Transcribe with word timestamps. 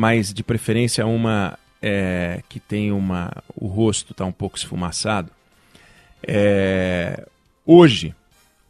mas 0.00 0.32
de 0.32 0.42
preferência 0.42 1.04
uma 1.04 1.58
é, 1.82 2.42
que 2.48 2.58
tem 2.58 2.90
uma. 2.90 3.30
o 3.54 3.66
rosto 3.66 4.12
está 4.12 4.24
um 4.24 4.32
pouco 4.32 4.56
esfumaçado. 4.56 5.30
É, 6.26 7.28
hoje 7.66 8.14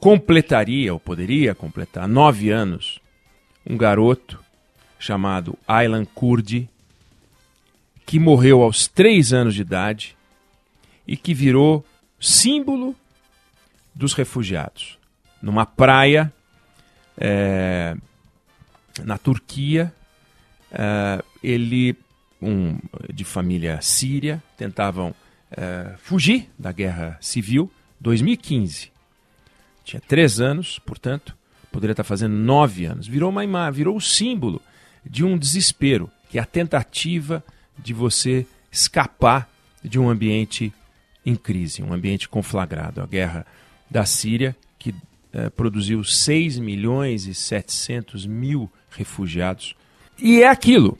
completaria, 0.01 0.92
ou 0.92 0.98
poderia 0.98 1.55
completar, 1.55 2.08
nove 2.08 2.51
anos, 2.51 2.98
um 3.64 3.77
garoto 3.77 4.42
chamado 4.98 5.56
Aylan 5.69 6.05
Kurdi, 6.05 6.69
que 8.05 8.19
morreu 8.19 8.64
aos 8.64 8.89
três 8.89 9.33
anos 9.33 9.55
de 9.55 9.61
idade 9.61 10.17
e 11.06 11.17
que 11.17 11.33
virou 11.33 11.86
símbolo 12.19 12.97
dos 13.95 14.14
refugiados. 14.14 14.98
Numa 15.41 15.64
praia 15.64 16.33
é, 17.17 17.97
na 19.05 19.17
Turquia, 19.17 19.95
Uh, 20.73 21.25
ele, 21.43 21.97
um, 22.41 22.79
de 23.13 23.25
família 23.25 23.81
síria, 23.81 24.43
tentavam 24.57 25.11
uh, 25.11 25.99
fugir 25.99 26.49
da 26.59 26.73
guerra 26.73 27.19
civil. 27.21 27.71
2015. 28.01 28.91
Tinha 29.85 30.01
três 30.01 30.41
anos, 30.41 30.79
portanto, 30.79 31.37
poderia 31.71 31.93
estar 31.93 32.05
fazendo 32.05 32.35
nove 32.35 32.85
anos. 32.87 33.07
Virou 33.07 33.31
imagem, 33.43 33.73
virou 33.73 33.97
o 33.97 34.01
símbolo 34.01 34.61
de 35.05 35.25
um 35.25 35.37
desespero, 35.37 36.11
que 36.31 36.39
é 36.39 36.43
a 36.43 36.47
tentativa 36.47 37.45
de 37.79 37.93
você 37.93 38.47
escapar 38.71 39.51
de 39.83 39.98
um 39.98 40.09
ambiente 40.09 40.73
em 41.25 41.35
crise, 41.35 41.83
um 41.83 41.93
ambiente 41.93 42.29
conflagrado. 42.29 43.01
A 43.01 43.07
guerra 43.07 43.47
da 43.91 44.05
Síria, 44.05 44.57
que 44.79 44.91
uh, 44.91 45.51
produziu 45.57 46.03
6 46.03 46.59
milhões 46.59 47.27
e 47.27 47.35
700 47.35 48.27
mil 48.27 48.71
refugiados 48.91 49.75
e 50.23 50.43
é 50.43 50.49
aquilo. 50.49 50.99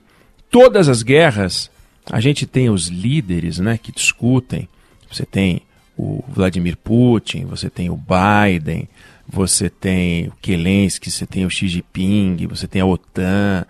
Todas 0.51 0.89
as 0.89 1.03
guerras, 1.03 1.71
a 2.11 2.21
gente 2.21 2.47
tem 2.47 2.71
os 2.71 2.89
líderes 2.89 3.59
né, 3.59 3.79
que 3.79 3.93
discutem. 3.93 4.69
Você 5.11 5.25
tem 5.25 5.63
o 5.97 6.25
Vladimir 6.29 6.77
Putin, 6.77 7.45
você 7.45 7.69
tem 7.69 7.91
o 7.91 7.97
Biden, 7.97 8.89
você 9.29 9.69
tem 9.69 10.29
o 10.29 10.33
Zelensky, 10.45 11.11
você 11.11 11.27
tem 11.27 11.45
o 11.45 11.51
Xi 11.51 11.69
Jinping, 11.69 12.47
você 12.47 12.67
tem 12.67 12.83
a 12.83 12.87
OTAN, 12.87 13.67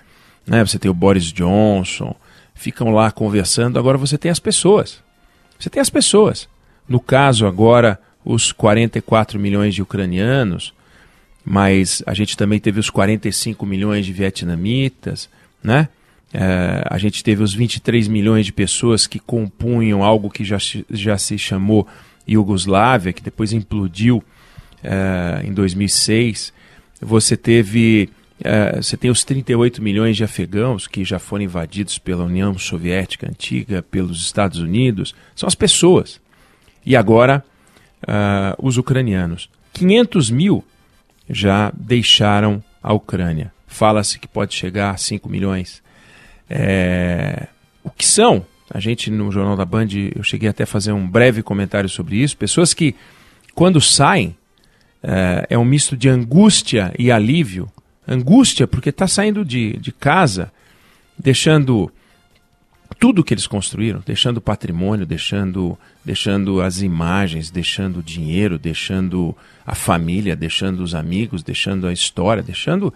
né, 0.47 0.65
você 0.65 0.79
tem 0.79 0.91
o 0.91 0.95
Boris 0.95 1.33
Johnson. 1.33 2.15
Ficam 2.55 2.91
lá 2.91 3.11
conversando. 3.11 3.79
Agora 3.79 3.99
você 3.99 4.17
tem 4.17 4.31
as 4.31 4.39
pessoas. 4.39 5.03
Você 5.59 5.69
tem 5.69 5.81
as 5.81 5.91
pessoas. 5.91 6.49
No 6.89 7.01
caso 7.01 7.47
agora, 7.47 8.01
os 8.25 8.53
44 8.53 9.39
milhões 9.39 9.75
de 9.75 9.83
ucranianos, 9.83 10.73
mas 11.45 12.03
a 12.07 12.15
gente 12.15 12.37
também 12.37 12.61
teve 12.61 12.81
os 12.81 12.91
45 12.91 13.65
milhões 13.65 14.05
de 14.05 14.13
vietnamitas, 14.13 15.29
né? 15.63 15.89
É, 16.33 16.85
a 16.89 16.97
gente 16.97 17.25
teve 17.25 17.43
os 17.43 17.53
23 17.53 18.07
milhões 18.07 18.47
de 18.47 18.53
pessoas 18.53 19.07
que 19.07 19.19
compunham 19.19 20.03
algo 20.03 20.31
que 20.31 20.45
já, 20.45 20.59
já 20.89 21.19
se 21.19 21.37
chamou 21.37 21.87
Iugoslávia, 22.27 23.13
que 23.13 23.23
depois 23.23 23.53
implodiu 23.53 24.23
é, 24.83 25.43
em 25.45 25.53
2006. 25.53 26.53
Você 27.01 27.37
teve 27.37 28.11
é, 28.43 28.77
você 28.77 28.97
tem 28.97 29.11
os 29.11 29.23
38 29.23 29.83
milhões 29.83 30.17
de 30.17 30.25
afegãos 30.25 30.87
que 30.87 31.05
já 31.05 31.19
foram 31.19 31.45
invadidos 31.45 31.99
pela 31.99 32.25
União 32.25 32.57
Soviética 32.57 33.29
antiga, 33.29 33.83
pelos 33.83 34.21
Estados 34.23 34.61
Unidos. 34.61 35.15
São 35.37 35.47
as 35.47 35.55
pessoas. 35.55 36.21
E 36.85 36.97
agora, 36.97 37.45
uh, 38.03 38.67
os 38.67 38.79
ucranianos. 38.79 39.51
500 39.75 40.31
mil 40.31 40.65
já 41.29 41.71
deixaram 41.77 42.63
a 42.83 42.93
Ucrânia. 42.95 43.53
Fala-se 43.71 44.19
que 44.19 44.27
pode 44.27 44.53
chegar 44.53 44.91
a 44.91 44.97
5 44.97 45.29
milhões. 45.29 45.81
É... 46.49 47.47
O 47.85 47.89
que 47.89 48.05
são? 48.05 48.45
A 48.69 48.81
gente 48.81 49.11
no 49.11 49.31
Jornal 49.31 49.57
da 49.57 49.65
Band, 49.65 49.89
eu 50.15 50.23
cheguei 50.23 50.49
até 50.49 50.65
a 50.65 50.67
fazer 50.67 50.93
um 50.93 51.09
breve 51.09 51.43
comentário 51.43 51.89
sobre 51.89 52.17
isso. 52.17 52.37
Pessoas 52.37 52.75
que, 52.75 52.95
quando 53.55 53.81
saem, 53.81 54.37
é, 55.03 55.47
é 55.51 55.59
um 55.59 55.65
misto 55.65 55.97
de 55.97 56.09
angústia 56.09 56.93
e 56.99 57.11
alívio. 57.11 57.71
Angústia 58.07 58.67
porque 58.67 58.91
está 58.91 59.07
saindo 59.07 59.45
de, 59.45 59.77
de 59.79 59.93
casa, 59.93 60.53
deixando 61.17 61.91
tudo 62.99 63.25
que 63.25 63.33
eles 63.33 63.47
construíram, 63.47 64.03
deixando 64.05 64.41
patrimônio, 64.41 65.07
deixando, 65.07 65.79
deixando 66.05 66.61
as 66.61 66.83
imagens, 66.83 67.51
deixando 67.51 68.01
o 68.01 68.03
dinheiro, 68.03 68.59
deixando 68.59 69.35
a 69.65 69.75
família, 69.75 70.37
deixando 70.37 70.81
os 70.81 70.95
amigos, 70.95 71.43
deixando 71.43 71.87
a 71.87 71.93
história, 71.93 72.43
deixando 72.43 72.93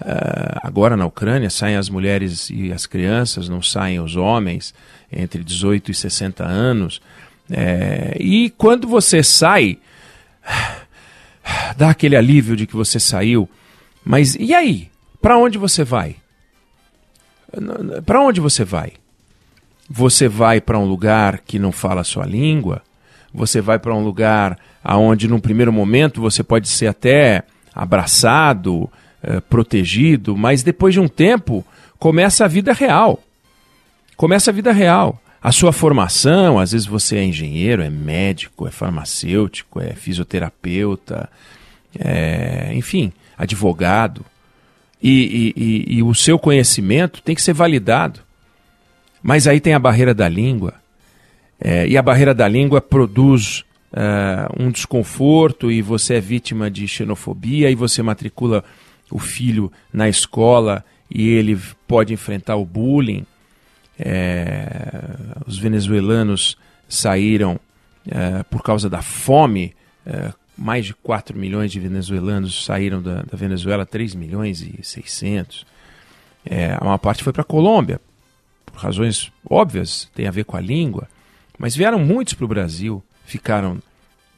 Uh, 0.00 0.60
agora 0.62 0.96
na 0.96 1.06
Ucrânia 1.06 1.50
saem 1.50 1.76
as 1.76 1.88
mulheres 1.88 2.50
e 2.50 2.72
as 2.72 2.86
crianças, 2.86 3.48
não 3.48 3.60
saem 3.60 3.98
os 3.98 4.14
homens 4.14 4.72
entre 5.12 5.42
18 5.42 5.90
e 5.90 5.94
60 5.94 6.44
anos. 6.44 7.00
É, 7.50 8.16
e 8.20 8.50
quando 8.50 8.86
você 8.86 9.22
sai, 9.22 9.78
dá 11.76 11.90
aquele 11.90 12.16
alívio 12.16 12.54
de 12.54 12.66
que 12.66 12.76
você 12.76 13.00
saiu. 13.00 13.48
Mas 14.04 14.36
e 14.36 14.54
aí? 14.54 14.90
Para 15.20 15.36
onde 15.36 15.58
você 15.58 15.82
vai? 15.82 16.16
Para 18.04 18.20
onde 18.20 18.40
você 18.40 18.64
vai? 18.64 18.92
Você 19.90 20.28
vai 20.28 20.60
para 20.60 20.78
um 20.78 20.84
lugar 20.84 21.38
que 21.38 21.58
não 21.58 21.72
fala 21.72 22.02
a 22.02 22.04
sua 22.04 22.26
língua? 22.26 22.82
Você 23.32 23.60
vai 23.60 23.78
para 23.78 23.94
um 23.94 24.04
lugar 24.04 24.58
aonde, 24.84 25.26
num 25.26 25.40
primeiro 25.40 25.72
momento, 25.72 26.20
você 26.20 26.42
pode 26.42 26.68
ser 26.68 26.86
até 26.86 27.42
abraçado, 27.74 28.90
eh, 29.30 29.40
protegido, 29.42 30.34
mas 30.34 30.62
depois 30.62 30.94
de 30.94 31.00
um 31.00 31.06
tempo 31.06 31.62
começa 31.98 32.46
a 32.46 32.48
vida 32.48 32.72
real. 32.72 33.22
Começa 34.16 34.50
a 34.50 34.54
vida 34.54 34.72
real. 34.72 35.20
A 35.42 35.52
sua 35.52 35.70
formação, 35.70 36.58
às 36.58 36.72
vezes 36.72 36.86
você 36.86 37.18
é 37.18 37.24
engenheiro, 37.24 37.82
é 37.82 37.90
médico, 37.90 38.66
é 38.66 38.70
farmacêutico, 38.70 39.82
é 39.82 39.92
fisioterapeuta, 39.92 41.28
é, 41.98 42.70
enfim, 42.72 43.12
advogado. 43.36 44.24
E, 45.02 45.52
e, 45.56 45.62
e, 45.62 45.98
e 45.98 46.02
o 46.02 46.14
seu 46.14 46.38
conhecimento 46.38 47.20
tem 47.20 47.34
que 47.34 47.42
ser 47.42 47.52
validado. 47.52 48.20
Mas 49.22 49.46
aí 49.46 49.60
tem 49.60 49.74
a 49.74 49.78
barreira 49.78 50.14
da 50.14 50.26
língua. 50.26 50.72
É, 51.60 51.86
e 51.86 51.98
a 51.98 52.02
barreira 52.02 52.32
da 52.32 52.48
língua 52.48 52.80
produz 52.80 53.62
uh, 53.92 54.62
um 54.62 54.70
desconforto 54.70 55.70
e 55.70 55.82
você 55.82 56.14
é 56.14 56.20
vítima 56.20 56.70
de 56.70 56.88
xenofobia 56.88 57.70
e 57.70 57.74
você 57.74 58.02
matricula 58.02 58.64
o 59.10 59.18
filho 59.18 59.72
na 59.92 60.08
escola 60.08 60.84
e 61.10 61.28
ele 61.28 61.58
pode 61.86 62.12
enfrentar 62.12 62.56
o 62.56 62.64
bullying. 62.64 63.24
É, 63.98 64.90
os 65.46 65.58
venezuelanos 65.58 66.56
saíram 66.88 67.58
é, 68.08 68.42
por 68.44 68.62
causa 68.62 68.88
da 68.88 69.02
fome. 69.02 69.74
É, 70.06 70.32
mais 70.56 70.86
de 70.86 70.94
4 70.94 71.38
milhões 71.38 71.70
de 71.70 71.78
venezuelanos 71.78 72.64
saíram 72.64 73.00
da, 73.00 73.22
da 73.22 73.36
Venezuela, 73.36 73.86
3 73.86 74.14
milhões 74.14 74.60
e 74.60 74.80
600. 74.82 75.64
É, 76.44 76.76
uma 76.82 76.98
parte 76.98 77.22
foi 77.22 77.32
para 77.32 77.42
a 77.42 77.44
Colômbia, 77.44 78.00
por 78.66 78.80
razões 78.80 79.30
óbvias, 79.48 80.10
tem 80.14 80.26
a 80.26 80.30
ver 80.30 80.44
com 80.44 80.56
a 80.56 80.60
língua. 80.60 81.08
Mas 81.58 81.76
vieram 81.76 81.98
muitos 81.98 82.34
para 82.34 82.44
o 82.44 82.48
Brasil, 82.48 83.02
ficaram 83.24 83.80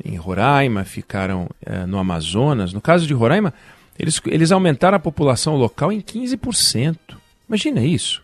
em 0.05 0.17
Roraima, 0.17 0.85
ficaram 0.85 1.49
uh, 1.67 1.87
no 1.87 1.99
Amazonas. 1.99 2.73
No 2.73 2.81
caso 2.81 3.07
de 3.07 3.13
Roraima, 3.15 3.53
eles, 4.01 4.19
eles 4.25 4.51
aumentaram 4.51 4.97
a 4.97 5.01
população 5.01 5.57
local 5.57 5.93
em 5.93 6.01
15%. 6.01 6.97
Imagina 7.47 7.85
isso. 7.85 8.23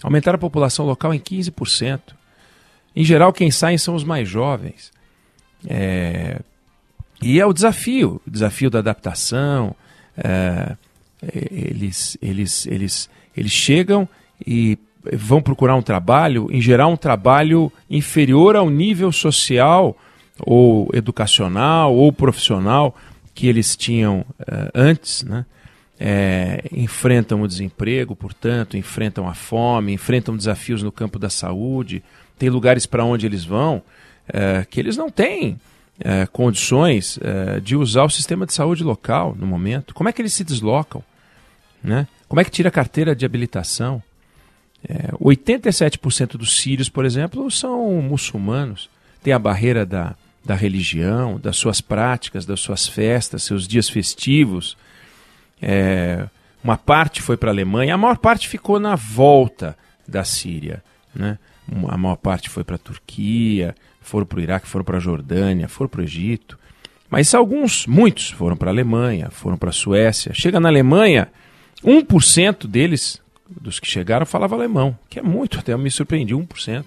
Aumentaram 0.00 0.36
a 0.36 0.38
população 0.38 0.86
local 0.86 1.12
em 1.12 1.18
15%. 1.18 2.00
Em 2.94 3.04
geral, 3.04 3.32
quem 3.32 3.50
sai 3.50 3.76
são 3.78 3.96
os 3.96 4.04
mais 4.04 4.28
jovens. 4.28 4.92
É... 5.66 6.38
E 7.20 7.40
é 7.40 7.46
o 7.46 7.52
desafio, 7.52 8.20
o 8.24 8.30
desafio 8.30 8.70
da 8.70 8.78
adaptação. 8.78 9.74
É... 10.16 10.76
Eles, 11.20 12.16
eles, 12.22 12.66
eles, 12.66 13.10
eles 13.36 13.52
chegam 13.52 14.08
e 14.46 14.78
vão 15.14 15.42
procurar 15.42 15.74
um 15.74 15.82
trabalho, 15.82 16.48
em 16.50 16.60
geral, 16.60 16.92
um 16.92 16.96
trabalho 16.96 17.72
inferior 17.90 18.54
ao 18.54 18.70
nível 18.70 19.10
social 19.10 19.96
ou 20.38 20.88
educacional 20.92 21.94
ou 21.94 22.12
profissional 22.12 22.96
que 23.34 23.46
eles 23.46 23.76
tinham 23.76 24.20
uh, 24.40 24.70
antes, 24.74 25.22
né? 25.22 25.44
É, 26.04 26.64
enfrentam 26.72 27.42
o 27.42 27.46
desemprego, 27.48 28.16
portanto, 28.16 28.76
enfrentam 28.76 29.28
a 29.28 29.34
fome, 29.34 29.92
enfrentam 29.92 30.36
desafios 30.36 30.82
no 30.82 30.90
campo 30.90 31.16
da 31.16 31.30
saúde. 31.30 32.02
Tem 32.36 32.50
lugares 32.50 32.86
para 32.86 33.04
onde 33.04 33.24
eles 33.24 33.44
vão 33.44 33.80
é, 34.28 34.66
que 34.68 34.80
eles 34.80 34.96
não 34.96 35.08
têm 35.08 35.60
é, 36.00 36.26
condições 36.26 37.20
de 37.62 37.76
usar 37.76 38.02
o 38.02 38.10
sistema 38.10 38.44
de 38.44 38.52
saúde 38.52 38.82
local 38.82 39.36
no 39.38 39.46
momento. 39.46 39.94
Como 39.94 40.08
é 40.08 40.12
que 40.12 40.20
eles 40.20 40.32
se 40.32 40.42
deslocam? 40.42 41.04
Né? 41.84 42.08
Como 42.26 42.40
é 42.40 42.44
que 42.44 42.50
tira 42.50 42.68
a 42.68 42.72
carteira 42.72 43.14
de 43.14 43.24
habilitação? 43.24 44.02
87% 45.20 46.36
dos 46.36 46.60
sírios, 46.60 46.88
por 46.88 47.04
exemplo, 47.04 47.48
são 47.48 48.02
muçulmanos. 48.02 48.90
Tem 49.22 49.32
a 49.32 49.38
barreira 49.38 49.86
da, 49.86 50.16
da 50.44 50.54
religião, 50.54 51.38
das 51.38 51.56
suas 51.56 51.80
práticas, 51.80 52.44
das 52.44 52.60
suas 52.60 52.86
festas, 52.86 53.42
seus 53.42 53.66
dias 53.66 53.88
festivos. 53.88 54.76
É, 55.60 56.26
uma 56.62 56.76
parte 56.76 57.22
foi 57.22 57.36
para 57.36 57.50
a 57.50 57.54
Alemanha, 57.54 57.94
a 57.94 57.98
maior 57.98 58.18
parte 58.18 58.48
ficou 58.48 58.80
na 58.80 58.94
volta 58.94 59.76
da 60.06 60.24
Síria. 60.24 60.82
Né? 61.14 61.38
A 61.88 61.96
maior 61.96 62.16
parte 62.16 62.50
foi 62.50 62.64
para 62.64 62.76
a 62.76 62.78
Turquia, 62.78 63.74
foram 64.00 64.26
para 64.26 64.38
o 64.38 64.42
Iraque, 64.42 64.66
foram 64.66 64.84
para 64.84 64.96
a 64.96 65.00
Jordânia, 65.00 65.68
foram 65.68 65.88
para 65.88 66.00
o 66.00 66.04
Egito. 66.04 66.58
Mas 67.08 67.34
alguns, 67.34 67.86
muitos, 67.86 68.30
foram 68.30 68.56
para 68.56 68.70
a 68.70 68.72
Alemanha, 68.72 69.28
foram 69.30 69.56
para 69.56 69.70
a 69.70 69.72
Suécia. 69.72 70.32
Chega 70.34 70.58
na 70.58 70.68
Alemanha, 70.68 71.28
1% 71.84 72.66
deles, 72.66 73.20
dos 73.48 73.78
que 73.78 73.86
chegaram, 73.86 74.24
falava 74.24 74.54
alemão, 74.54 74.96
que 75.10 75.18
é 75.18 75.22
muito, 75.22 75.58
até 75.58 75.76
me 75.76 75.90
surpreendi, 75.90 76.34
1%. 76.34 76.84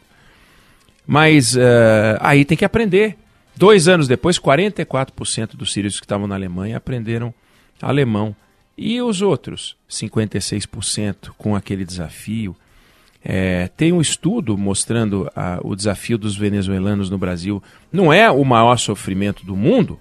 Mas 1.06 1.56
uh, 1.56 2.18
aí 2.20 2.44
tem 2.44 2.58
que 2.58 2.66
aprender. 2.66 3.18
Dois 3.56 3.88
anos 3.88 4.08
depois, 4.08 4.38
44% 4.38 5.56
dos 5.56 5.72
sírios 5.72 6.00
que 6.00 6.06
estavam 6.06 6.28
na 6.28 6.36
Alemanha 6.36 6.78
aprenderam 6.78 7.34
alemão. 7.82 8.36
E 8.78 9.02
os 9.02 9.22
outros, 9.22 9.78
56% 9.90 11.32
com 11.38 11.56
aquele 11.56 11.86
desafio. 11.86 12.56
É, 13.24 13.70
tem 13.70 13.92
um 13.92 14.02
estudo 14.02 14.58
mostrando 14.58 15.32
a, 15.36 15.60
o 15.64 15.76
desafio 15.76 16.18
dos 16.18 16.36
venezuelanos 16.36 17.10
no 17.10 17.18
Brasil. 17.18 17.64
Não 17.92 18.12
é 18.12 18.30
o 18.30 18.44
maior 18.44 18.78
sofrimento 18.78 19.46
do 19.46 19.56
mundo, 19.56 20.00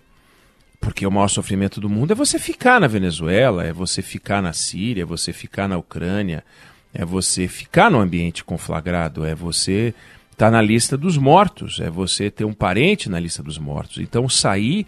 porque 0.80 1.06
o 1.06 1.10
maior 1.10 1.28
sofrimento 1.28 1.80
do 1.80 1.88
mundo 1.88 2.10
é 2.10 2.14
você 2.14 2.38
ficar 2.38 2.80
na 2.80 2.86
Venezuela, 2.86 3.64
é 3.64 3.72
você 3.72 4.02
ficar 4.02 4.42
na 4.42 4.52
Síria, 4.52 5.02
é 5.02 5.06
você 5.06 5.32
ficar 5.32 5.68
na 5.68 5.78
Ucrânia, 5.78 6.44
é 6.92 7.04
você 7.04 7.48
ficar 7.48 7.90
no 7.90 7.98
ambiente 7.98 8.44
conflagrado, 8.44 9.24
é 9.24 9.34
você 9.34 9.94
está 10.34 10.50
na 10.50 10.60
lista 10.60 10.96
dos 10.96 11.16
mortos, 11.16 11.80
é 11.80 11.88
você 11.88 12.30
ter 12.30 12.44
um 12.44 12.52
parente 12.52 13.08
na 13.08 13.20
lista 13.20 13.42
dos 13.42 13.56
mortos. 13.56 13.98
Então 13.98 14.28
sair 14.28 14.86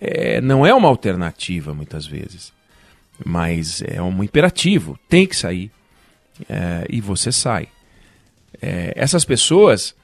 é, 0.00 0.40
não 0.40 0.66
é 0.66 0.74
uma 0.74 0.88
alternativa 0.88 1.74
muitas 1.74 2.06
vezes, 2.06 2.52
mas 3.24 3.82
é 3.82 4.00
um 4.00 4.24
imperativo, 4.24 4.98
tem 5.08 5.26
que 5.26 5.36
sair 5.36 5.70
é, 6.48 6.86
e 6.88 7.00
você 7.00 7.30
sai. 7.30 7.68
É, 8.60 8.92
essas 8.96 9.24
pessoas 9.24 9.94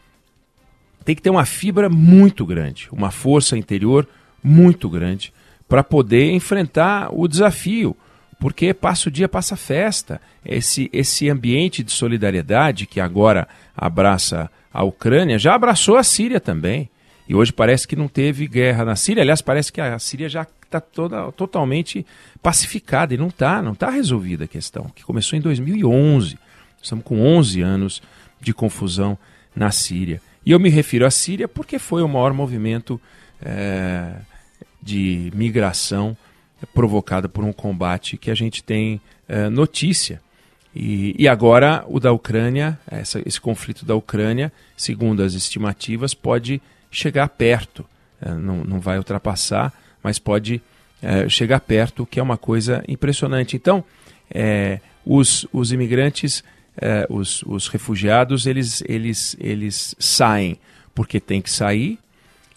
têm 1.05 1.15
que 1.15 1.23
ter 1.23 1.31
uma 1.31 1.47
fibra 1.47 1.89
muito 1.89 2.45
grande, 2.45 2.89
uma 2.93 3.11
força 3.11 3.57
interior 3.57 4.07
muito 4.43 4.89
grande 4.91 5.33
para 5.67 5.83
poder 5.83 6.31
enfrentar 6.31 7.09
o 7.11 7.27
desafio, 7.27 7.97
porque 8.45 8.75
passa 8.75 9.09
o 9.09 9.11
dia, 9.11 9.27
passa 9.27 9.55
a 9.55 9.57
festa. 9.57 10.21
Esse, 10.45 10.91
esse 10.93 11.31
ambiente 11.31 11.83
de 11.83 11.91
solidariedade 11.91 12.85
que 12.85 13.01
agora 13.01 13.49
abraça 13.75 14.51
a 14.71 14.83
Ucrânia 14.83 15.39
já 15.39 15.55
abraçou 15.55 15.97
a 15.97 16.03
Síria 16.03 16.39
também. 16.39 16.91
E 17.27 17.35
hoje 17.35 17.55
parece 17.55 17.89
que 17.89 17.97
não 17.97 18.07
teve 18.07 18.47
guerra 18.47 18.85
na 18.85 18.97
Síria. 18.97 19.23
Aliás, 19.23 19.41
parece 19.41 19.73
que 19.73 19.81
a 19.81 19.99
Síria 19.99 20.29
já 20.29 20.47
está 20.63 20.79
toda 20.79 21.33
totalmente 21.33 22.05
pacificada 22.43 23.15
e 23.15 23.17
não 23.17 23.29
está, 23.29 23.63
não 23.63 23.73
está 23.73 23.89
resolvida 23.89 24.45
a 24.45 24.47
questão, 24.47 24.93
que 24.95 25.03
começou 25.05 25.39
em 25.39 25.41
2011. 25.41 26.39
Estamos 26.83 27.03
com 27.03 27.23
11 27.23 27.63
anos 27.63 28.03
de 28.43 28.53
confusão 28.53 29.17
na 29.57 29.71
Síria. 29.71 30.21
E 30.45 30.51
eu 30.51 30.61
me 30.61 30.69
refiro 30.69 31.07
à 31.07 31.11
Síria 31.11 31.49
porque 31.49 31.79
foi 31.79 32.03
o 32.03 32.09
maior 32.09 32.35
movimento 32.35 33.01
é, 33.43 34.17
de 34.83 35.33
migração 35.35 36.15
provocado 36.73 37.29
por 37.29 37.45
um 37.45 37.53
combate 37.53 38.17
que 38.17 38.31
a 38.31 38.35
gente 38.35 38.63
tem 38.63 39.01
é, 39.29 39.49
notícia. 39.49 40.21
E, 40.75 41.15
e, 41.19 41.29
agora 41.29 41.85
o 41.87 42.01
da 42.01 42.13
Ucrânia, 42.13 42.79
essa, 42.91 43.23
esse 43.25 43.41
conflito 43.41 43.85
da 43.85 43.95
Ucrânia, 43.95 44.53
segundo 44.77 45.23
as 45.23 45.35
estimativas, 45.35 46.15
pode 46.15 46.61
chegar 46.91 47.29
perto. 47.29 47.85
É, 48.21 48.31
não, 48.33 48.65
não 48.65 48.81
vai 48.81 48.99
ultrapassar, 48.99 49.73
mas 50.03 50.19
pode 50.19 50.61
é, 51.01 51.29
chegar 51.29 51.61
perto, 51.61 52.03
o 52.03 52.07
que 52.07 52.19
é 52.19 52.23
uma 52.23 52.37
coisa 52.37 52.83
impressionante. 52.89 53.57
Então, 53.57 53.85
é, 54.33 54.81
os, 55.07 55.47
os 55.53 55.71
imigrantes, 55.71 56.43
é, 56.77 57.07
os, 57.09 57.43
os 57.45 57.69
refugiados, 57.69 58.47
eles, 58.47 58.83
eles, 58.89 59.37
eles 59.39 59.95
saem 59.99 60.59
porque 60.95 61.21
tem 61.21 61.43
que 61.43 61.51
sair, 61.51 61.99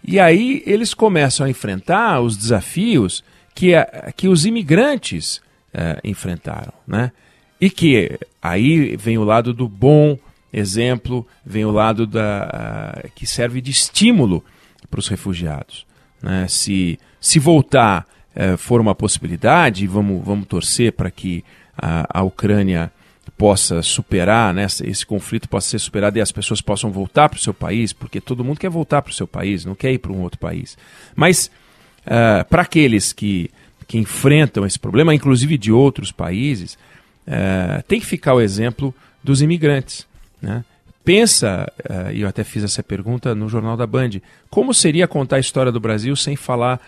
e 0.03 0.19
aí 0.19 0.63
eles 0.65 0.94
começam 0.94 1.45
a 1.45 1.50
enfrentar 1.50 2.21
os 2.21 2.38
desafios 2.38 3.24
que, 3.57 3.74
que 4.15 4.27
os 4.27 4.45
imigrantes 4.45 5.42
é, 5.74 6.00
enfrentaram, 6.04 6.71
né? 6.86 7.12
E 7.59 7.71
que 7.71 8.19
aí 8.39 8.95
vem 8.95 9.18
o 9.18 9.24
lado 9.24 9.51
do 9.51 9.68
bom 9.68 10.15
exemplo, 10.54 11.25
vem 11.44 11.65
o 11.65 11.71
lado 11.71 12.06
da, 12.06 13.01
uh, 13.04 13.12
que 13.15 13.25
serve 13.25 13.59
de 13.59 13.71
estímulo 13.71 14.45
para 14.92 15.00
os 15.00 15.07
refugiados. 15.07 15.88
Né? 16.21 16.45
Se, 16.48 17.00
se 17.19 17.39
voltar 17.39 18.06
for 18.59 18.80
uma 18.80 18.94
possibilidade, 18.94 19.88
vamos, 19.88 20.24
vamos 20.24 20.45
torcer 20.45 20.93
para 20.93 21.10
que 21.10 21.43
a, 21.75 22.20
a 22.20 22.22
Ucrânia 22.22 22.91
possa 23.36 23.82
superar, 23.82 24.53
né, 24.53 24.67
esse 24.84 25.03
conflito 25.03 25.50
possa 25.50 25.70
ser 25.70 25.79
superado 25.79 26.20
e 26.20 26.22
as 26.22 26.32
pessoas 26.32 26.62
possam 26.62 26.91
voltar 26.91 27.29
para 27.29 27.38
o 27.38 27.41
seu 27.41 27.55
país, 27.55 27.93
porque 27.93 28.22
todo 28.22 28.43
mundo 28.43 28.60
quer 28.60 28.70
voltar 28.70 29.01
para 29.01 29.10
o 29.10 29.15
seu 29.15 29.25
país, 29.25 29.65
não 29.65 29.74
quer 29.74 29.91
ir 29.91 29.98
para 29.98 30.12
um 30.12 30.22
outro 30.22 30.38
país. 30.38 30.77
Mas 31.15 31.50
uh, 32.08 32.46
para 32.50 32.64
aqueles 32.64 33.14
que, 33.14 33.52
que 33.88 33.98
enfrentam 33.98 34.66
esse 34.66 34.80
problema, 34.80 35.14
inclusive 35.14 35.58
de 35.58 35.72
outros 35.72 36.12
países, 36.12 36.78
uh, 37.28 37.84
tem 37.88 38.00
que 38.00 38.06
ficar 38.06 38.34
o 38.34 38.42
exemplo 38.42 38.94
dos 39.24 39.42
imigrantes. 39.42 40.08
Né? 40.42 40.64
Pensa, 41.04 41.72
uh, 41.90 42.12
e 42.12 42.22
eu 42.22 42.28
até 42.28 42.44
fiz 42.44 42.64
essa 42.64 42.82
pergunta 42.82 43.36
no 43.36 43.48
Jornal 43.48 43.78
da 43.78 43.86
Band, 43.86 44.22
como 44.50 44.74
seria 44.74 45.08
contar 45.08 45.36
a 45.36 45.40
história 45.40 45.72
do 45.72 45.80
Brasil 45.80 46.16
sem 46.16 46.36
falar 46.36 46.80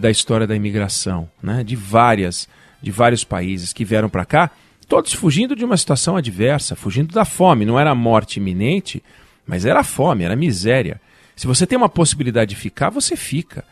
da 0.00 0.10
história 0.10 0.44
da 0.44 0.56
imigração, 0.56 1.30
né? 1.40 1.62
de 1.62 1.76
várias, 1.76 2.48
de 2.82 2.90
vários 2.90 3.22
países 3.22 3.72
que 3.72 3.84
vieram 3.84 4.08
para 4.08 4.24
cá 4.24 4.50
todos 4.88 5.14
fugindo 5.14 5.56
de 5.56 5.64
uma 5.64 5.76
situação 5.76 6.16
adversa, 6.16 6.76
fugindo 6.76 7.14
da 7.14 7.24
fome. 7.24 7.64
Não 7.64 7.78
era 7.78 7.94
morte 7.94 8.38
iminente, 8.38 9.02
mas 9.46 9.64
era 9.64 9.82
fome, 9.82 10.24
era 10.24 10.36
miséria. 10.36 11.00
Se 11.34 11.46
você 11.46 11.66
tem 11.66 11.78
uma 11.78 11.88
possibilidade 11.88 12.50
de 12.50 12.60
ficar, 12.60 12.90
você 12.90 13.16
fica. 13.16 13.64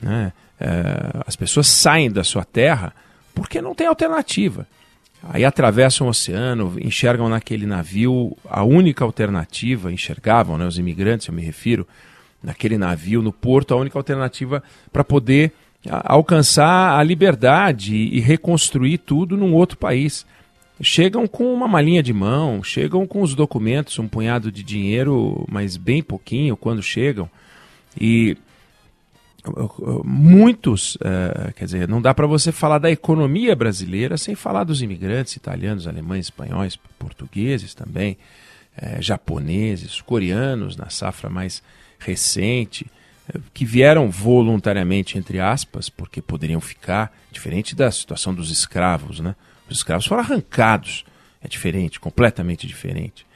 Né? 0.00 0.32
É, 0.60 1.22
as 1.26 1.36
pessoas 1.36 1.66
saem 1.66 2.10
da 2.10 2.24
sua 2.24 2.44
terra 2.44 2.92
porque 3.34 3.60
não 3.60 3.74
tem 3.74 3.86
alternativa. 3.86 4.66
Aí 5.22 5.44
atravessam 5.44 6.06
o 6.06 6.10
oceano, 6.10 6.76
enxergam 6.80 7.28
naquele 7.28 7.66
navio 7.66 8.36
a 8.48 8.62
única 8.62 9.04
alternativa, 9.04 9.92
enxergavam, 9.92 10.56
né, 10.56 10.64
os 10.64 10.78
imigrantes, 10.78 11.26
eu 11.26 11.34
me 11.34 11.42
refiro, 11.42 11.86
naquele 12.42 12.78
navio, 12.78 13.20
no 13.20 13.32
porto, 13.32 13.74
a 13.74 13.76
única 13.76 13.98
alternativa 13.98 14.62
para 14.92 15.02
poder 15.02 15.52
alcançar 15.90 16.98
a 16.98 17.02
liberdade 17.02 17.96
e 17.96 18.20
reconstruir 18.20 18.98
tudo 18.98 19.36
num 19.36 19.54
outro 19.54 19.76
país 19.76 20.24
chegam 20.80 21.26
com 21.26 21.52
uma 21.52 21.66
malinha 21.66 22.02
de 22.02 22.12
mão, 22.12 22.62
chegam 22.62 23.06
com 23.06 23.22
os 23.22 23.34
documentos, 23.34 23.98
um 23.98 24.08
punhado 24.08 24.50
de 24.50 24.62
dinheiro, 24.62 25.44
mas 25.48 25.76
bem 25.76 26.02
pouquinho 26.02 26.56
quando 26.56 26.82
chegam. 26.82 27.28
E 28.00 28.36
muitos, 30.04 30.96
uh, 30.96 31.52
quer 31.54 31.64
dizer, 31.64 31.88
não 31.88 32.02
dá 32.02 32.12
para 32.12 32.26
você 32.26 32.50
falar 32.50 32.78
da 32.78 32.90
economia 32.90 33.54
brasileira 33.54 34.16
sem 34.16 34.34
falar 34.34 34.64
dos 34.64 34.82
imigrantes 34.82 35.36
italianos, 35.36 35.86
alemães, 35.86 36.26
espanhóis, 36.26 36.76
portugueses 36.98 37.74
também, 37.74 38.18
uh, 38.76 39.00
japoneses, 39.00 40.00
coreanos 40.00 40.76
na 40.76 40.90
safra 40.90 41.30
mais 41.30 41.62
recente, 41.98 42.86
que 43.52 43.64
vieram 43.64 44.10
voluntariamente, 44.10 45.18
entre 45.18 45.38
aspas, 45.38 45.90
porque 45.90 46.22
poderiam 46.22 46.60
ficar, 46.60 47.12
diferente 47.30 47.76
da 47.76 47.90
situação 47.90 48.34
dos 48.34 48.50
escravos, 48.50 49.20
né? 49.20 49.36
Os 49.68 49.78
escravos 49.78 50.06
foram 50.06 50.22
arrancados, 50.22 51.04
é 51.42 51.46
diferente, 51.46 52.00
completamente 52.00 52.66
diferente. 52.66 53.26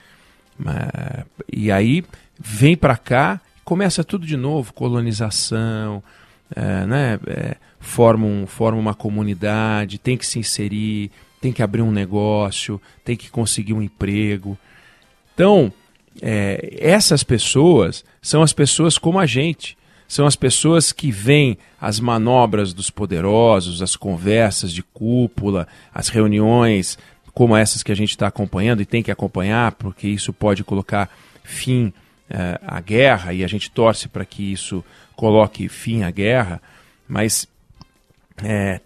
E 1.53 1.71
aí 1.71 2.03
vem 2.39 2.75
para 2.75 2.97
cá, 2.97 3.39
começa 3.73 4.05
tudo 4.05 4.27
de 4.27 4.37
novo, 4.37 4.75
colonização, 4.75 6.03
é, 6.55 6.85
né? 6.85 7.19
É, 7.27 7.57
forma, 7.81 8.27
um, 8.27 8.47
forma 8.47 8.79
uma 8.79 8.95
comunidade, 8.95 9.97
tem 9.97 10.15
que 10.15 10.27
se 10.27 10.39
inserir, 10.39 11.11
tem 11.41 11.55
que 11.55 11.63
abrir 11.63 11.81
um 11.81 11.91
negócio, 11.91 12.79
tem 13.03 13.17
que 13.17 13.31
conseguir 13.31 13.73
um 13.73 13.81
emprego. 13.81 14.59
Então, 15.33 15.73
é, 16.21 16.77
essas 16.79 17.25
pessoas 17.25 18.05
são 18.21 18.43
as 18.43 18.53
pessoas 18.53 18.99
como 18.99 19.19
a 19.19 19.25
gente. 19.25 19.75
São 20.07 20.27
as 20.27 20.37
pessoas 20.37 20.93
que 20.93 21.11
veem 21.11 21.57
as 21.81 21.99
manobras 21.99 22.75
dos 22.75 22.91
poderosos, 22.91 23.81
as 23.81 23.97
conversas 23.97 24.71
de 24.71 24.83
cúpula, 24.83 25.67
as 25.95 26.09
reuniões 26.09 26.99
como 27.33 27.57
essas 27.57 27.83
que 27.83 27.91
a 27.91 27.97
gente 27.97 28.11
está 28.11 28.27
acompanhando 28.27 28.83
e 28.83 28.87
tem 28.87 29.03
que 29.03 29.11
acompanhar, 29.11 29.73
porque 29.73 30.07
isso 30.07 30.31
pode 30.31 30.63
colocar 30.63 31.09
fim 31.43 31.91
uh, 32.33 32.59
à 32.67 32.81
guerra 32.81 33.33
e 33.33 33.45
a 33.45 33.47
gente 33.47 33.71
torce 33.71 34.09
para 34.09 34.25
que 34.25 34.53
isso 34.53 34.85
coloque 35.15 35.69
fim 35.69 36.03
à 36.03 36.11
guerra. 36.11 36.61
Mas 37.07 37.47
é, 38.43 38.81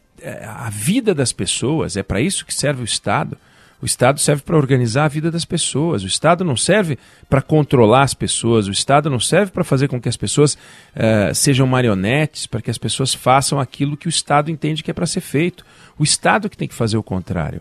a 0.44 0.68
vida 0.70 1.14
das 1.14 1.32
pessoas 1.32 1.96
é 1.96 2.02
para 2.02 2.20
isso 2.20 2.44
que 2.44 2.54
serve 2.54 2.82
o 2.82 2.84
Estado. 2.84 3.38
O 3.80 3.84
Estado 3.84 4.18
serve 4.18 4.42
para 4.42 4.56
organizar 4.56 5.04
a 5.04 5.08
vida 5.08 5.30
das 5.30 5.44
pessoas. 5.44 6.02
O 6.02 6.06
Estado 6.06 6.44
não 6.44 6.56
serve 6.56 6.98
para 7.28 7.42
controlar 7.42 8.02
as 8.02 8.14
pessoas. 8.14 8.66
O 8.66 8.70
Estado 8.70 9.10
não 9.10 9.20
serve 9.20 9.52
para 9.52 9.62
fazer 9.62 9.86
com 9.86 10.00
que 10.00 10.08
as 10.08 10.16
pessoas 10.16 10.54
uh, 10.54 11.34
sejam 11.34 11.66
marionetes, 11.66 12.46
para 12.46 12.62
que 12.62 12.70
as 12.70 12.78
pessoas 12.78 13.12
façam 13.12 13.60
aquilo 13.60 13.96
que 13.96 14.08
o 14.08 14.10
Estado 14.10 14.50
entende 14.50 14.82
que 14.82 14.90
é 14.90 14.94
para 14.94 15.06
ser 15.06 15.20
feito. 15.20 15.64
O 15.98 16.02
Estado 16.02 16.48
que 16.48 16.56
tem 16.56 16.66
que 16.66 16.74
fazer 16.74 16.96
o 16.96 17.02
contrário. 17.02 17.60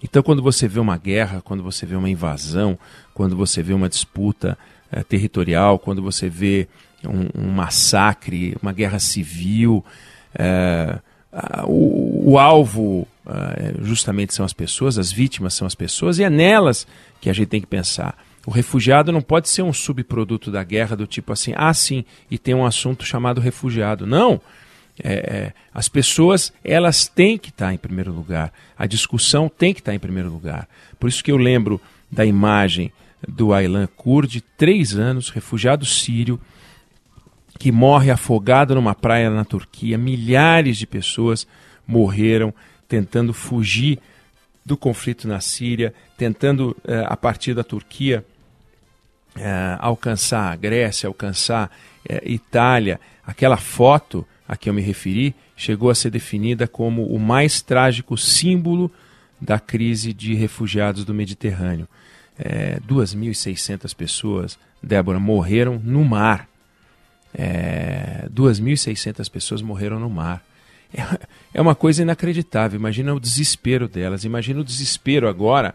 Então, 0.00 0.22
quando 0.22 0.40
você 0.40 0.68
vê 0.68 0.78
uma 0.78 0.96
guerra, 0.96 1.42
quando 1.42 1.62
você 1.62 1.84
vê 1.84 1.96
uma 1.96 2.08
invasão, 2.08 2.78
quando 3.12 3.34
você 3.34 3.60
vê 3.60 3.72
uma 3.72 3.88
disputa 3.88 4.56
uh, 4.92 5.04
territorial, 5.04 5.78
quando 5.78 6.02
você 6.02 6.28
vê 6.28 6.68
um, 7.04 7.42
um, 7.42 7.50
massacre, 7.50 8.56
uma 8.62 8.72
guerra 8.72 8.98
civil, 8.98 9.84
uh, 10.34 11.00
o, 11.66 12.32
o 12.32 12.38
alvo 12.38 13.06
uh, 13.26 13.84
justamente 13.84 14.34
são 14.34 14.44
as 14.44 14.52
pessoas, 14.52 14.98
as 14.98 15.12
vítimas 15.12 15.54
são 15.54 15.66
as 15.66 15.74
pessoas, 15.74 16.18
e 16.18 16.24
é 16.24 16.30
nelas 16.30 16.86
que 17.20 17.30
a 17.30 17.32
gente 17.32 17.48
tem 17.48 17.60
que 17.60 17.66
pensar. 17.66 18.16
O 18.46 18.50
refugiado 18.50 19.12
não 19.12 19.20
pode 19.20 19.48
ser 19.48 19.62
um 19.62 19.72
subproduto 19.72 20.50
da 20.50 20.64
guerra 20.64 20.96
do 20.96 21.06
tipo 21.06 21.32
assim, 21.32 21.52
ah, 21.54 21.74
sim, 21.74 22.04
e 22.30 22.38
tem 22.38 22.54
um 22.54 22.64
assunto 22.64 23.04
chamado 23.04 23.40
refugiado. 23.40 24.06
Não. 24.06 24.40
É, 25.04 25.12
é, 25.12 25.52
as 25.72 25.88
pessoas 25.88 26.52
elas 26.64 27.06
têm 27.06 27.38
que 27.38 27.50
estar 27.50 27.72
em 27.72 27.78
primeiro 27.78 28.10
lugar. 28.10 28.52
A 28.76 28.86
discussão 28.86 29.48
tem 29.48 29.74
que 29.74 29.80
estar 29.80 29.94
em 29.94 29.98
primeiro 29.98 30.30
lugar. 30.30 30.66
Por 30.98 31.08
isso 31.08 31.22
que 31.22 31.30
eu 31.30 31.36
lembro 31.36 31.80
da 32.10 32.24
imagem 32.24 32.90
do 33.26 33.52
Aylan 33.52 33.86
Kurd, 33.96 34.40
três 34.56 34.94
anos, 34.94 35.30
refugiado 35.30 35.84
sírio, 35.84 36.40
que 37.58 37.72
morre 37.72 38.10
afogado 38.10 38.74
numa 38.74 38.94
praia 38.94 39.30
na 39.30 39.44
Turquia. 39.44 39.98
Milhares 39.98 40.76
de 40.76 40.86
pessoas 40.86 41.46
morreram 41.86 42.54
tentando 42.86 43.32
fugir 43.34 43.98
do 44.64 44.76
conflito 44.76 45.26
na 45.26 45.40
Síria, 45.40 45.94
tentando, 46.16 46.76
eh, 46.86 47.04
a 47.06 47.16
partir 47.16 47.54
da 47.54 47.64
Turquia, 47.64 48.24
eh, 49.34 49.76
alcançar 49.78 50.52
a 50.52 50.56
Grécia, 50.56 51.06
alcançar 51.06 51.70
eh, 52.06 52.22
Itália. 52.26 53.00
Aquela 53.26 53.56
foto 53.56 54.26
a 54.46 54.56
que 54.56 54.68
eu 54.68 54.74
me 54.74 54.82
referi 54.82 55.34
chegou 55.56 55.90
a 55.90 55.94
ser 55.94 56.10
definida 56.10 56.68
como 56.68 57.06
o 57.06 57.18
mais 57.18 57.62
trágico 57.62 58.16
símbolo 58.16 58.90
da 59.40 59.58
crise 59.58 60.12
de 60.12 60.34
refugiados 60.34 61.04
do 61.04 61.14
Mediterrâneo. 61.14 61.88
É, 62.38 62.78
2.600 62.80 63.94
pessoas, 63.94 64.58
Débora, 64.82 65.18
morreram 65.18 65.80
no 65.82 66.04
mar. 66.04 66.48
É, 67.34 68.28
2.600 68.32 69.30
pessoas 69.30 69.62
morreram 69.62 69.98
no 69.98 70.08
mar. 70.08 70.42
É, 70.94 71.02
é 71.54 71.60
uma 71.60 71.74
coisa 71.74 72.02
inacreditável. 72.02 72.78
Imagina 72.78 73.14
o 73.14 73.20
desespero 73.20 73.88
delas. 73.88 74.24
Imagina 74.24 74.60
o 74.60 74.64
desespero 74.64 75.28
agora 75.28 75.74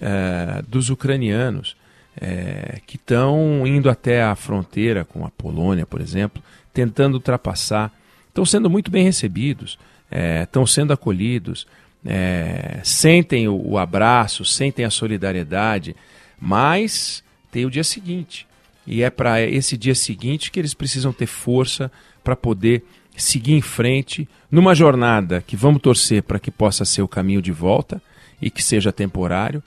é, 0.00 0.62
dos 0.68 0.90
ucranianos 0.90 1.76
é, 2.20 2.80
que 2.86 2.96
estão 2.96 3.66
indo 3.66 3.88
até 3.88 4.22
a 4.22 4.34
fronteira 4.34 5.04
com 5.04 5.24
a 5.24 5.30
Polônia, 5.30 5.86
por 5.86 6.00
exemplo, 6.00 6.42
tentando 6.72 7.14
ultrapassar. 7.14 7.92
Estão 8.28 8.44
sendo 8.44 8.70
muito 8.70 8.90
bem 8.90 9.04
recebidos, 9.04 9.78
é, 10.10 10.42
estão 10.42 10.66
sendo 10.66 10.92
acolhidos, 10.92 11.66
é, 12.04 12.80
sentem 12.82 13.48
o, 13.48 13.72
o 13.72 13.78
abraço, 13.78 14.44
sentem 14.44 14.84
a 14.84 14.90
solidariedade, 14.90 15.94
mas 16.40 17.22
tem 17.50 17.66
o 17.66 17.70
dia 17.70 17.84
seguinte. 17.84 18.46
E 18.86 19.02
é 19.02 19.10
para 19.10 19.42
esse 19.42 19.76
dia 19.76 19.94
seguinte 19.94 20.50
que 20.50 20.58
eles 20.58 20.74
precisam 20.74 21.12
ter 21.12 21.26
força 21.26 21.90
para 22.24 22.34
poder 22.34 22.82
seguir 23.16 23.54
em 23.54 23.60
frente 23.60 24.28
numa 24.50 24.74
jornada 24.74 25.42
que 25.46 25.56
vamos 25.56 25.82
torcer 25.82 26.22
para 26.22 26.38
que 26.38 26.50
possa 26.50 26.84
ser 26.84 27.02
o 27.02 27.08
caminho 27.08 27.42
de 27.42 27.52
volta 27.52 28.02
e 28.40 28.50
que 28.50 28.62
seja 28.62 28.92
temporário, 28.92 29.62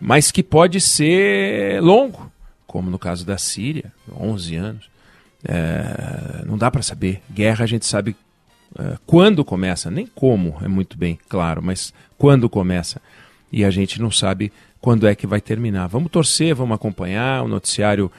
mas 0.00 0.30
que 0.30 0.42
pode 0.42 0.80
ser 0.80 1.82
longo, 1.82 2.30
como 2.66 2.90
no 2.90 2.98
caso 2.98 3.26
da 3.26 3.36
Síria, 3.36 3.92
11 4.10 4.56
anos. 4.56 4.90
É, 5.44 6.44
não 6.46 6.56
dá 6.56 6.70
para 6.70 6.82
saber. 6.82 7.20
Guerra 7.30 7.64
a 7.64 7.66
gente 7.66 7.84
sabe 7.84 8.16
quando 9.06 9.44
começa, 9.44 9.90
nem 9.90 10.06
como 10.06 10.56
é 10.62 10.68
muito 10.68 10.96
bem 10.96 11.18
claro, 11.28 11.62
mas 11.62 11.92
quando 12.16 12.48
começa. 12.48 13.00
E 13.50 13.64
a 13.64 13.70
gente 13.70 14.00
não 14.00 14.10
sabe 14.10 14.52
quando 14.80 15.06
é 15.06 15.14
que 15.14 15.26
vai 15.26 15.40
terminar. 15.40 15.86
Vamos 15.88 16.10
torcer, 16.10 16.54
vamos 16.54 16.74
acompanhar 16.74 17.42
o 17.42 17.48
noticiário 17.48 18.10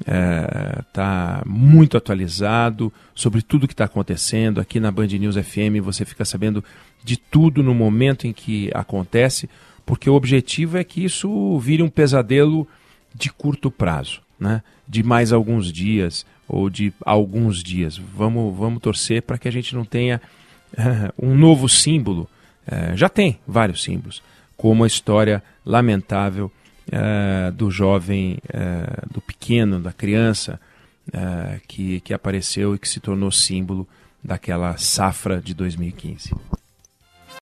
está 0.00 1.42
é, 1.44 1.48
muito 1.48 1.96
atualizado 1.96 2.92
sobre 3.14 3.42
tudo 3.42 3.66
que 3.66 3.74
está 3.74 3.84
acontecendo. 3.84 4.60
Aqui 4.60 4.80
na 4.80 4.90
Band 4.90 5.06
News 5.06 5.36
FM 5.36 5.82
você 5.82 6.04
fica 6.04 6.24
sabendo 6.24 6.64
de 7.04 7.16
tudo 7.16 7.62
no 7.62 7.74
momento 7.74 8.26
em 8.26 8.32
que 8.32 8.70
acontece, 8.74 9.48
porque 9.84 10.08
o 10.08 10.14
objetivo 10.14 10.78
é 10.78 10.84
que 10.84 11.04
isso 11.04 11.58
vire 11.58 11.82
um 11.82 11.88
pesadelo 11.88 12.66
de 13.14 13.30
curto 13.30 13.70
prazo, 13.70 14.20
né? 14.38 14.62
de 14.88 15.02
mais 15.02 15.32
alguns 15.32 15.72
dias 15.72 16.26
ou 16.52 16.68
de 16.68 16.92
alguns 17.04 17.62
dias. 17.62 17.96
Vamos, 17.96 18.54
vamos 18.56 18.82
torcer 18.82 19.22
para 19.22 19.38
que 19.38 19.48
a 19.48 19.50
gente 19.50 19.74
não 19.74 19.86
tenha 19.86 20.20
uh, 20.74 21.12
um 21.26 21.34
novo 21.34 21.66
símbolo. 21.66 22.28
Uh, 22.66 22.94
já 22.94 23.08
tem 23.08 23.40
vários 23.48 23.82
símbolos, 23.82 24.22
como 24.56 24.84
a 24.84 24.86
história 24.86 25.42
lamentável 25.64 26.52
uh, 26.88 27.50
do 27.52 27.70
jovem, 27.70 28.38
uh, 28.50 29.12
do 29.12 29.20
pequeno, 29.22 29.80
da 29.80 29.92
criança 29.92 30.60
que, 31.66 31.98
que 32.02 32.14
apareceu 32.14 32.76
e 32.76 32.78
que 32.78 32.88
se 32.88 33.00
tornou 33.00 33.32
símbolo 33.32 33.88
daquela 34.22 34.76
safra 34.76 35.40
de 35.40 35.52
2015. 35.52 36.32